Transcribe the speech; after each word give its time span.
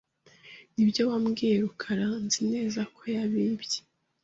Nibyo 0.73 1.01
wabwiye 1.09 1.55
Rukara, 1.63 2.07
Nzi 2.25 2.41
neza 2.53 2.79
koyabibye. 2.95 3.79